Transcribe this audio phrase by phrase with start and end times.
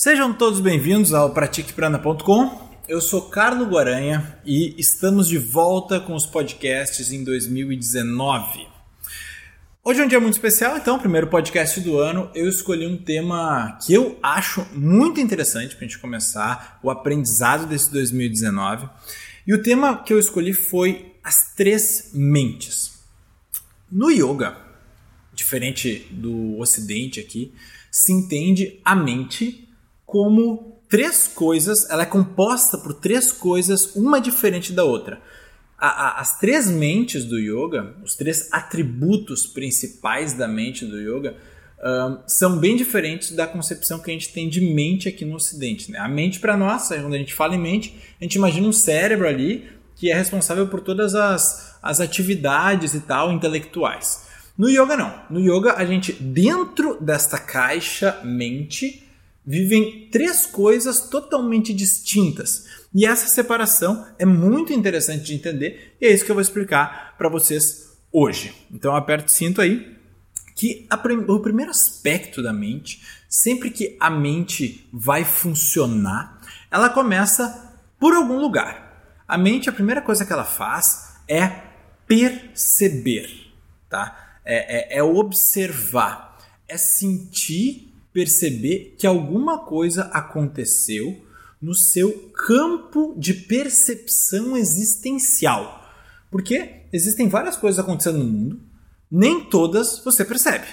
[0.00, 2.70] Sejam todos bem-vindos ao pratiqueprana.com.
[2.86, 8.68] Eu sou Carlo Guaranha e estamos de volta com os podcasts em 2019.
[9.82, 12.30] Hoje é um dia muito especial, então, primeiro podcast do ano.
[12.32, 17.66] Eu escolhi um tema que eu acho muito interessante para a gente começar o aprendizado
[17.66, 18.88] desse 2019.
[19.48, 23.02] E o tema que eu escolhi foi as três mentes.
[23.90, 24.58] No yoga,
[25.34, 27.52] diferente do ocidente aqui,
[27.90, 29.66] se entende a mente
[30.08, 35.20] como três coisas, ela é composta por três coisas, uma diferente da outra.
[35.76, 41.36] A, a, as três mentes do yoga, os três atributos principais da mente do yoga,
[41.84, 45.92] um, são bem diferentes da concepção que a gente tem de mente aqui no Ocidente.
[45.92, 45.98] Né?
[45.98, 49.28] A mente, para nós, quando a gente fala em mente, a gente imagina um cérebro
[49.28, 54.26] ali que é responsável por todas as, as atividades e tal intelectuais.
[54.56, 55.14] No yoga, não.
[55.28, 59.06] No yoga, a gente, dentro desta caixa mente,
[59.48, 62.66] vivem três coisas totalmente distintas.
[62.94, 67.14] E essa separação é muito interessante de entender e é isso que eu vou explicar
[67.16, 68.54] para vocês hoje.
[68.70, 69.96] Então aperta o cinto aí
[70.54, 70.96] que a,
[71.32, 78.38] o primeiro aspecto da mente, sempre que a mente vai funcionar, ela começa por algum
[78.38, 79.16] lugar.
[79.26, 81.48] A mente, a primeira coisa que ela faz é
[82.06, 83.30] perceber,
[83.88, 84.40] tá?
[84.44, 87.88] É, é, é observar, é sentir
[88.18, 91.24] perceber que alguma coisa aconteceu
[91.62, 95.88] no seu campo de percepção existencial.
[96.28, 98.60] Porque existem várias coisas acontecendo no mundo,
[99.08, 100.66] nem todas você percebe.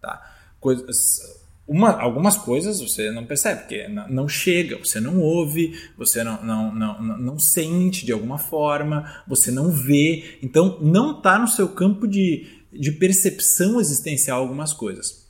[0.00, 0.18] Tá?
[0.58, 1.20] Coisas,
[1.66, 6.74] uma, algumas coisas você não percebe, porque não chega, você não ouve, você não, não,
[6.74, 10.38] não, não sente de alguma forma, você não vê.
[10.42, 15.27] Então, não está no seu campo de, de percepção existencial algumas coisas.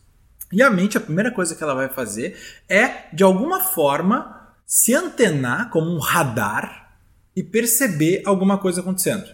[0.53, 4.95] E a mente, a primeira coisa que ela vai fazer é, de alguma forma, se
[4.95, 6.97] antenar como um radar
[7.37, 9.29] e perceber alguma coisa acontecendo.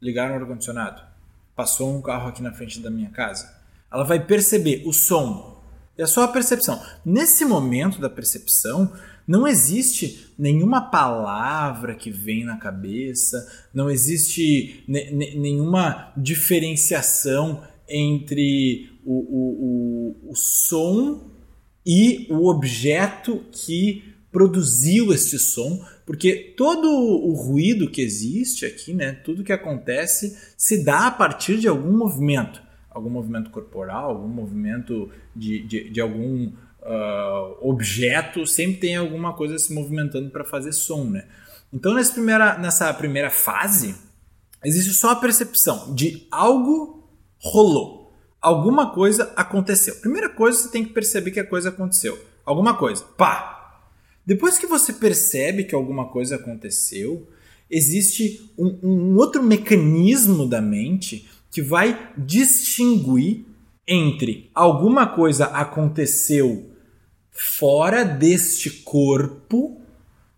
[0.00, 1.02] Ligar o ar-condicionado.
[1.54, 3.54] Passou um carro aqui na frente da minha casa.
[3.92, 5.62] Ela vai perceber o som.
[5.96, 6.82] É só a percepção.
[7.04, 8.90] Nesse momento da percepção,
[9.26, 20.26] não existe nenhuma palavra que vem na cabeça, não existe nenhuma diferenciação entre o, o,
[20.26, 21.30] o, o som
[21.84, 29.12] e o objeto que produziu este som, porque todo o ruído que existe aqui, né,
[29.12, 35.10] tudo que acontece, se dá a partir de algum movimento, algum movimento corporal, algum movimento
[35.34, 41.04] de, de, de algum uh, objeto, sempre tem alguma coisa se movimentando para fazer som,
[41.04, 41.26] né?
[41.72, 43.94] Então nessa primeira, nessa primeira fase
[44.64, 46.99] existe só a percepção de algo
[47.40, 48.00] rolou
[48.40, 49.96] alguma coisa aconteceu.
[49.96, 52.18] Primeira coisa, você tem que perceber que a coisa aconteceu.
[52.44, 53.04] Alguma coisa.
[53.16, 53.58] Pá!
[54.24, 57.28] Depois que você percebe que alguma coisa aconteceu,
[57.70, 63.44] existe um, um outro mecanismo da mente que vai distinguir
[63.86, 66.70] entre alguma coisa aconteceu
[67.30, 69.80] fora deste corpo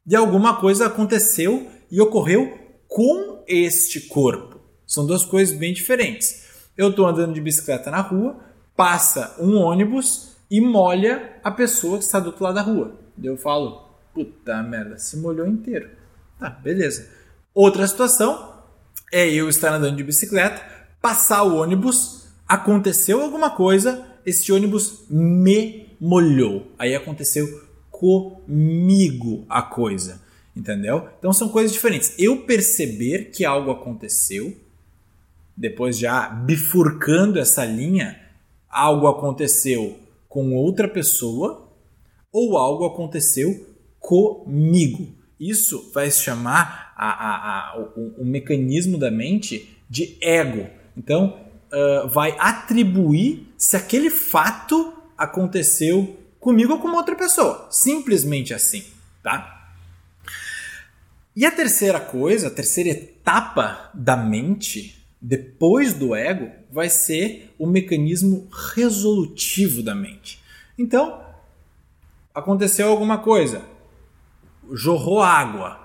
[0.06, 2.58] e alguma coisa aconteceu e ocorreu
[2.88, 4.58] com este corpo.
[4.86, 6.51] São duas coisas bem diferentes.
[6.76, 8.36] Eu estou andando de bicicleta na rua,
[8.76, 12.98] passa um ônibus e molha a pessoa que está do outro lado da rua.
[13.22, 15.90] Eu falo, puta merda, se molhou inteiro.
[16.38, 17.08] Tá, beleza.
[17.54, 18.52] Outra situação
[19.12, 20.62] é eu estar andando de bicicleta,
[21.00, 26.72] passar o ônibus, aconteceu alguma coisa, esse ônibus me molhou.
[26.78, 27.46] Aí aconteceu
[27.90, 30.20] comigo a coisa,
[30.56, 31.08] entendeu?
[31.18, 32.14] Então são coisas diferentes.
[32.18, 34.56] Eu perceber que algo aconteceu
[35.56, 38.20] depois já bifurcando essa linha,
[38.68, 39.98] algo aconteceu
[40.28, 41.70] com outra pessoa
[42.32, 45.14] ou algo aconteceu comigo.
[45.38, 50.68] Isso vai se chamar a, a, a, o, o, mecanismo da mente de ego.
[50.96, 51.38] Então,
[51.72, 57.68] uh, vai atribuir se aquele fato aconteceu comigo ou com outra pessoa.
[57.70, 58.84] Simplesmente assim,
[59.22, 59.70] tá?
[61.34, 67.64] E a terceira coisa, a terceira etapa da mente depois do ego, vai ser o
[67.64, 70.42] mecanismo resolutivo da mente.
[70.76, 71.22] Então,
[72.34, 73.62] aconteceu alguma coisa,
[74.72, 75.80] jorrou água,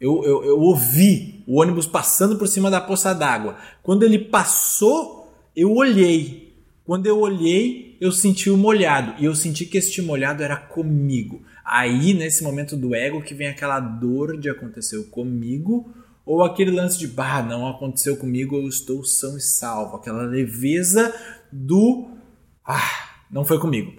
[0.00, 3.56] eu, eu, eu ouvi o ônibus passando por cima da poça d'água.
[3.82, 6.52] Quando ele passou, eu olhei.
[6.84, 9.14] Quando eu olhei, eu senti o molhado.
[9.22, 11.42] E eu senti que este molhado era comigo.
[11.64, 15.88] Aí, nesse momento do ego, que vem aquela dor de aconteceu comigo
[16.24, 19.96] ou aquele lance de, bah, não aconteceu comigo, eu estou são e salvo.
[19.96, 21.14] Aquela leveza
[21.52, 22.08] do,
[22.64, 23.92] ah, não foi comigo.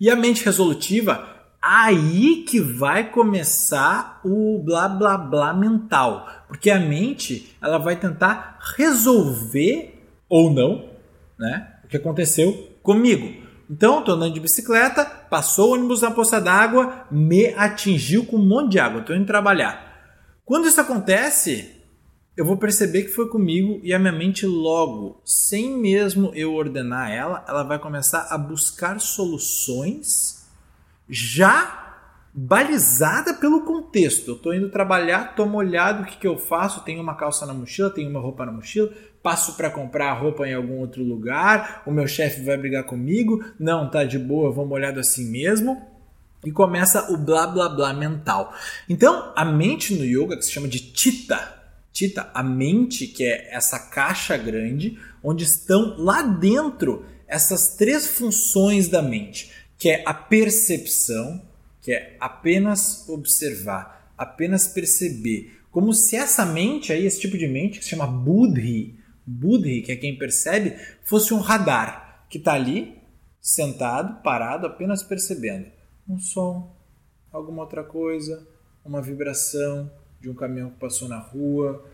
[0.00, 1.24] E a mente resolutiva,
[1.60, 8.58] aí que vai começar o blá blá blá mental, porque a mente ela vai tentar
[8.76, 10.88] resolver ou não,
[11.38, 13.42] né, o que aconteceu comigo.
[13.70, 18.44] Então, estou andando de bicicleta, passou o ônibus na poça d'água, me atingiu com um
[18.44, 19.91] monte de água, estou indo trabalhar.
[20.44, 21.82] Quando isso acontece,
[22.36, 27.10] eu vou perceber que foi comigo e a minha mente logo, sem mesmo eu ordenar
[27.10, 30.46] ela, ela vai começar a buscar soluções
[31.08, 31.80] já
[32.34, 34.30] balizada pelo contexto.
[34.30, 36.82] Eu estou indo trabalhar, estou molhado, o que, que eu faço?
[36.84, 38.90] Tenho uma calça na mochila, tenho uma roupa na mochila,
[39.22, 43.90] passo para comprar roupa em algum outro lugar, o meu chefe vai brigar comigo, não,
[43.90, 45.91] tá de boa, eu vou molhado assim mesmo.
[46.44, 48.52] E começa o blá blá blá mental.
[48.88, 51.62] Então, a mente no yoga, que se chama de Tita,
[51.92, 58.88] Tita, a mente, que é essa caixa grande, onde estão lá dentro essas três funções
[58.88, 61.40] da mente, que é a percepção,
[61.80, 67.78] que é apenas observar, apenas perceber, como se essa mente aí, esse tipo de mente
[67.78, 72.98] que se chama Buddhi, Buddhi, que é quem percebe, fosse um radar que está ali,
[73.40, 75.66] sentado, parado, apenas percebendo
[76.12, 76.76] um som,
[77.32, 78.46] alguma outra coisa,
[78.84, 81.84] uma vibração de um caminhão que passou na rua,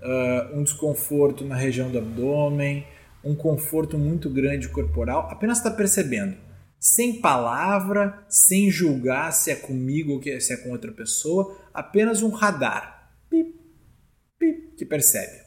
[0.00, 2.86] uh, um desconforto na região do abdômen,
[3.22, 6.36] um conforto muito grande corporal, apenas está percebendo,
[6.80, 12.30] sem palavra, sem julgar se é comigo ou se é com outra pessoa, apenas um
[12.30, 13.12] radar.
[13.28, 13.54] Pip,
[14.38, 15.44] pip, que percebe.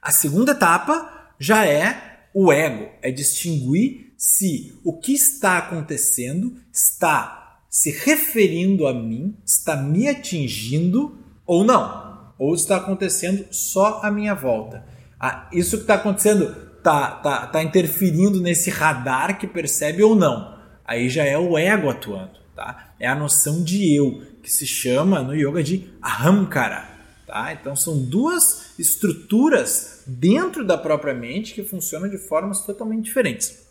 [0.00, 7.60] A segunda etapa já é o ego, é distinguir se o que está acontecendo está
[7.68, 14.34] se referindo a mim, está me atingindo ou não, ou está acontecendo só à minha
[14.34, 14.84] volta.
[15.18, 20.58] Ah, isso que está acontecendo está tá, tá interferindo nesse radar que percebe ou não.
[20.84, 22.92] Aí já é o ego atuando, tá?
[22.98, 26.91] É a noção de eu, que se chama no yoga de ahamkara.
[27.32, 27.50] Tá?
[27.50, 33.62] Então são duas estruturas dentro da própria mente que funcionam de formas totalmente diferentes.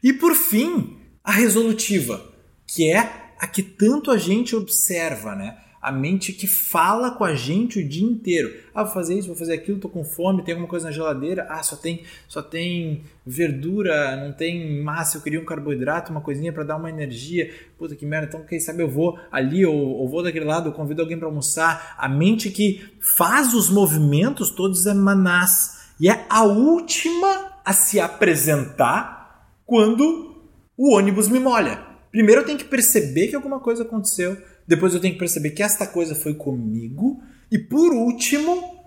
[0.00, 2.24] E por fim, a resolutiva,
[2.64, 5.58] que é a que tanto a gente observa, né?
[5.80, 8.54] A mente que fala com a gente o dia inteiro.
[8.74, 11.46] Ah, vou fazer isso, vou fazer aquilo, tô com fome, tem alguma coisa na geladeira.
[11.48, 16.52] Ah, só tem, só tem verdura, não tem massa, eu queria um carboidrato, uma coisinha
[16.52, 17.50] para dar uma energia.
[17.78, 20.72] Puta que merda, então quem sabe eu vou ali ou, ou vou daquele lado, eu
[20.72, 21.94] convido alguém para almoçar.
[21.96, 27.98] A mente que faz os movimentos todos é manás e é a última a se
[27.98, 30.44] apresentar quando
[30.76, 31.89] o ônibus me molha.
[32.10, 34.36] Primeiro eu tenho que perceber que alguma coisa aconteceu
[34.70, 37.20] depois eu tenho que perceber que esta coisa foi comigo.
[37.50, 38.78] E por último,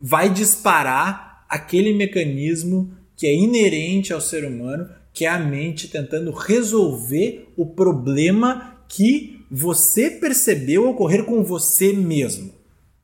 [0.00, 6.30] vai disparar aquele mecanismo que é inerente ao ser humano, que é a mente tentando
[6.30, 12.50] resolver o problema que você percebeu ocorrer com você mesmo.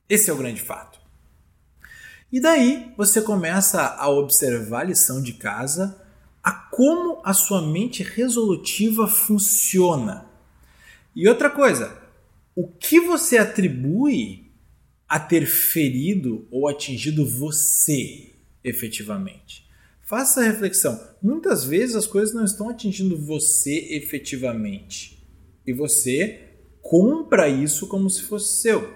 [0.08, 0.98] Esse é o grande fato.
[2.32, 6.02] E daí você começa a observar a lição de casa,
[6.44, 10.26] a como a sua mente resolutiva funciona.
[11.16, 11.96] E outra coisa,
[12.54, 14.52] o que você atribui
[15.08, 19.66] a ter ferido ou atingido você efetivamente?
[20.02, 21.00] Faça a reflexão.
[21.22, 25.26] Muitas vezes as coisas não estão atingindo você efetivamente.
[25.66, 26.50] E você
[26.82, 28.94] compra isso como se fosse seu.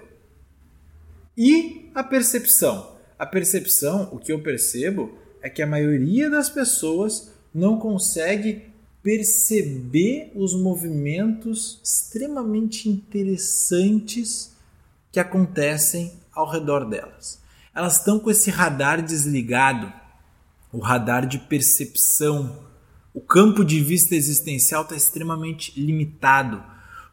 [1.35, 2.95] E a percepção?
[3.17, 8.69] A percepção, o que eu percebo é que a maioria das pessoas não consegue
[9.01, 14.55] perceber os movimentos extremamente interessantes
[15.11, 17.39] que acontecem ao redor delas.
[17.73, 19.91] Elas estão com esse radar desligado,
[20.71, 22.67] o radar de percepção.
[23.13, 26.63] O campo de vista existencial está extremamente limitado,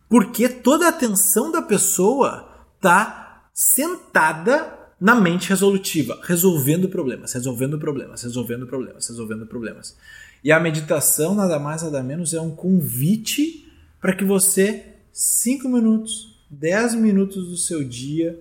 [0.08, 8.22] porque toda a atenção da pessoa está sentada na mente resolutiva, resolvendo problemas, resolvendo problemas,
[8.22, 9.96] resolvendo problemas, resolvendo problemas.
[10.42, 16.38] E a meditação, nada mais, nada menos, é um convite para que você, 5 minutos,
[16.50, 18.38] 10 minutos do seu dia,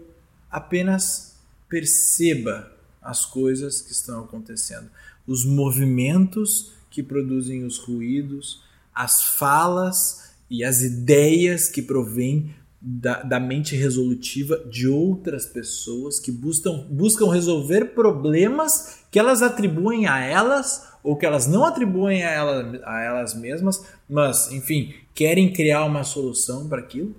[0.50, 1.36] apenas
[1.68, 2.72] perceba
[3.02, 4.90] as coisas que estão acontecendo,
[5.28, 12.56] os movimentos que produzem os ruídos, as falas e as ideias que provêm
[12.88, 20.06] da, da, mente resolutiva de outras pessoas que buscam, buscam resolver problemas que elas atribuem
[20.06, 25.52] a elas ou que elas não atribuem a, ela, a elas mesmas, mas, enfim, querem
[25.52, 27.16] criar uma solução para aquilo.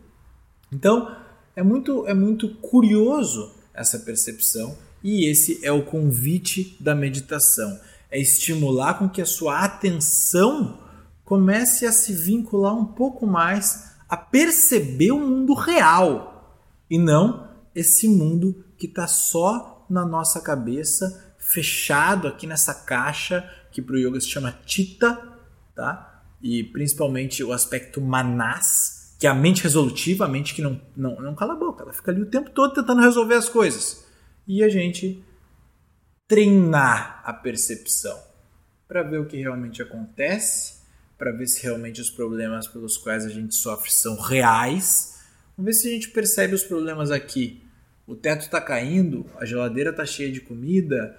[0.72, 1.10] Então,
[1.56, 7.76] é muito, é muito curioso essa percepção e esse é o convite da meditação.
[8.08, 10.78] É estimular com que a sua atenção
[11.24, 18.08] comece a se vincular um pouco mais a perceber o mundo real e não esse
[18.08, 24.20] mundo que está só na nossa cabeça, fechado aqui nessa caixa que para o yoga
[24.20, 25.20] se chama Tita,
[25.74, 26.24] tá?
[26.42, 31.20] E principalmente o aspecto manás, que é a mente resolutiva, a mente que não, não,
[31.20, 34.04] não cala a boca, ela fica ali o tempo todo tentando resolver as coisas.
[34.46, 35.22] E a gente
[36.26, 38.18] treinar a percepção
[38.88, 40.75] para ver o que realmente acontece,
[41.18, 45.16] para ver se realmente os problemas pelos quais a gente sofre são reais.
[45.56, 47.62] Vamos ver se a gente percebe os problemas aqui.
[48.06, 51.16] O teto está caindo, a geladeira está cheia de comida,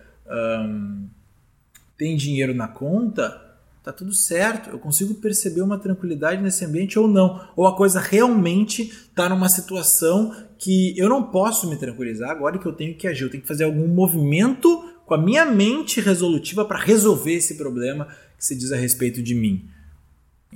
[1.98, 3.44] tem dinheiro na conta,
[3.84, 4.70] tá tudo certo.
[4.70, 7.50] Eu consigo perceber uma tranquilidade nesse ambiente ou não.
[7.56, 12.66] Ou a coisa realmente está numa situação que eu não posso me tranquilizar agora que
[12.66, 13.24] eu tenho que agir.
[13.24, 18.08] Eu tenho que fazer algum movimento com a minha mente resolutiva para resolver esse problema
[18.38, 19.68] que se diz a respeito de mim.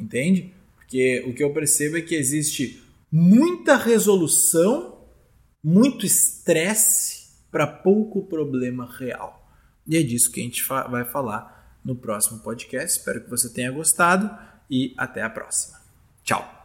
[0.01, 0.53] Entende?
[0.75, 4.97] Porque o que eu percebo é que existe muita resolução,
[5.63, 9.41] muito estresse para pouco problema real.
[9.85, 12.99] E é disso que a gente vai falar no próximo podcast.
[12.99, 14.29] Espero que você tenha gostado
[14.69, 15.79] e até a próxima.
[16.23, 16.60] Tchau!